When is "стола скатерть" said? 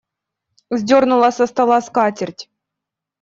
1.51-2.49